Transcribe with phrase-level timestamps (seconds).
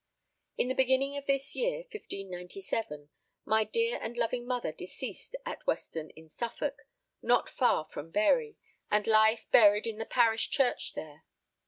[0.57, 3.09] In the beginning of this year, 1597,
[3.45, 6.87] my dear and loving mother deceased at Weston in Suffolk,
[7.21, 8.57] not far from Bury,
[8.89, 11.23] and lieth buried in the parish church there.